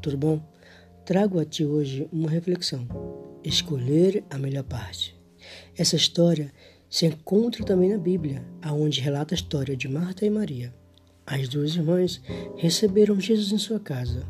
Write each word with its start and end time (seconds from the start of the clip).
tudo 0.00 0.16
bom? 0.16 0.40
Trago 1.04 1.40
a 1.40 1.44
ti 1.44 1.64
hoje 1.64 2.08
uma 2.12 2.30
reflexão. 2.30 2.86
Escolher 3.42 4.24
a 4.30 4.38
melhor 4.38 4.62
parte. 4.62 5.18
Essa 5.76 5.96
história 5.96 6.52
se 6.88 7.06
encontra 7.06 7.64
também 7.64 7.90
na 7.90 7.98
Bíblia, 7.98 8.44
aonde 8.62 9.00
relata 9.00 9.34
a 9.34 9.36
história 9.36 9.76
de 9.76 9.88
Marta 9.88 10.24
e 10.24 10.30
Maria. 10.30 10.72
As 11.26 11.48
duas 11.48 11.74
irmãs 11.74 12.22
receberam 12.56 13.20
Jesus 13.20 13.50
em 13.50 13.58
sua 13.58 13.80
casa. 13.80 14.24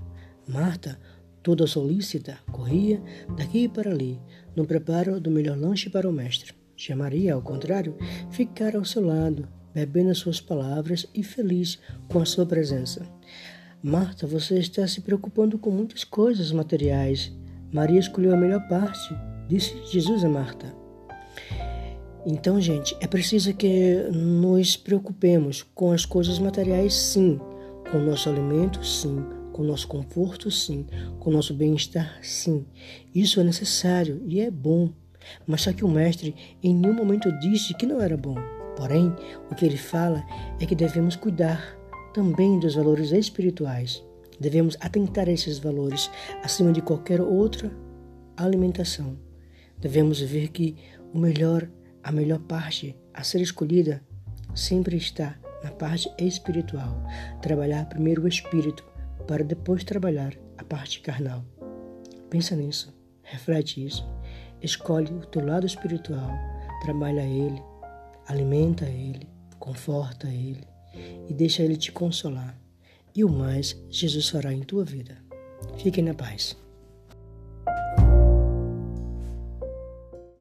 Marta, 0.46 0.98
toda 1.42 1.66
solícita, 1.66 2.38
corria 2.50 3.02
daqui 3.36 3.68
para 3.68 3.90
ali, 3.90 4.18
no 4.56 4.64
preparo 4.64 5.20
do 5.20 5.30
melhor 5.30 5.58
lanche 5.58 5.90
para 5.90 6.08
o 6.08 6.12
mestre. 6.12 6.54
Já 6.76 6.96
Maria, 6.96 7.34
ao 7.34 7.42
contrário, 7.42 7.94
ficara 8.30 8.78
ao 8.78 8.84
seu 8.84 9.04
lado, 9.04 9.46
bebendo 9.74 10.10
as 10.10 10.18
suas 10.18 10.40
palavras 10.40 11.06
e 11.14 11.22
feliz 11.22 11.78
com 12.08 12.20
a 12.20 12.24
sua 12.24 12.46
presença. 12.46 13.06
Marta, 13.82 14.26
você 14.26 14.58
está 14.58 14.84
se 14.88 15.00
preocupando 15.00 15.56
com 15.56 15.70
muitas 15.70 16.02
coisas 16.02 16.50
materiais. 16.50 17.32
Maria 17.72 18.00
escolheu 18.00 18.34
a 18.34 18.36
melhor 18.36 18.66
parte, 18.66 19.14
disse 19.46 19.80
Jesus 19.92 20.24
a 20.24 20.28
Marta. 20.28 20.74
Então, 22.26 22.60
gente, 22.60 22.96
é 23.00 23.06
preciso 23.06 23.54
que 23.54 23.94
nos 24.12 24.76
preocupemos 24.76 25.62
com 25.76 25.92
as 25.92 26.04
coisas 26.04 26.40
materiais, 26.40 26.92
sim, 26.92 27.38
com 27.88 27.98
o 27.98 28.04
nosso 28.04 28.28
alimento, 28.28 28.84
sim, 28.84 29.24
com 29.52 29.62
o 29.62 29.66
nosso 29.66 29.86
conforto, 29.86 30.50
sim, 30.50 30.84
com 31.20 31.30
o 31.30 31.32
nosso 31.32 31.54
bem-estar, 31.54 32.18
sim. 32.20 32.66
Isso 33.14 33.40
é 33.40 33.44
necessário 33.44 34.20
e 34.26 34.40
é 34.40 34.50
bom. 34.50 34.90
Mas 35.46 35.62
só 35.62 35.72
que 35.72 35.84
o 35.84 35.88
mestre 35.88 36.34
em 36.60 36.74
nenhum 36.74 36.94
momento 36.94 37.30
disse 37.38 37.74
que 37.74 37.86
não 37.86 38.00
era 38.00 38.16
bom. 38.16 38.34
Porém, 38.76 39.14
o 39.48 39.54
que 39.54 39.64
ele 39.64 39.76
fala 39.76 40.24
é 40.58 40.66
que 40.66 40.74
devemos 40.74 41.14
cuidar 41.14 41.78
também 42.12 42.58
dos 42.58 42.74
valores 42.74 43.12
espirituais. 43.12 44.02
Devemos 44.40 44.76
atentar 44.80 45.28
a 45.28 45.32
esses 45.32 45.58
valores 45.58 46.10
acima 46.42 46.72
de 46.72 46.80
qualquer 46.80 47.20
outra 47.20 47.70
alimentação. 48.36 49.18
Devemos 49.78 50.20
ver 50.20 50.48
que 50.48 50.76
o 51.12 51.18
melhor, 51.18 51.68
a 52.02 52.12
melhor 52.12 52.38
parte 52.40 52.96
a 53.12 53.24
ser 53.24 53.40
escolhida 53.40 54.02
sempre 54.54 54.96
está 54.96 55.36
na 55.62 55.70
parte 55.70 56.10
espiritual. 56.18 57.02
Trabalhar 57.42 57.88
primeiro 57.88 58.22
o 58.22 58.28
espírito 58.28 58.84
para 59.26 59.44
depois 59.44 59.84
trabalhar 59.84 60.34
a 60.56 60.64
parte 60.64 61.00
carnal. 61.00 61.44
Pensa 62.30 62.54
nisso, 62.54 62.94
reflete 63.22 63.84
isso. 63.84 64.06
Escolhe 64.62 65.12
o 65.12 65.26
teu 65.26 65.44
lado 65.44 65.66
espiritual, 65.66 66.30
trabalha 66.82 67.22
ele, 67.22 67.62
alimenta 68.26 68.84
ele, 68.86 69.28
conforta 69.58 70.26
ele 70.28 70.77
e 71.28 71.34
deixa 71.34 71.62
ele 71.62 71.76
te 71.76 71.92
consolar. 71.92 72.58
E 73.14 73.24
o 73.24 73.28
mais 73.28 73.80
Jesus 73.88 74.28
fará 74.28 74.52
em 74.52 74.62
tua 74.62 74.84
vida. 74.84 75.18
Fiquem 75.76 76.04
na 76.04 76.14
paz. 76.14 76.56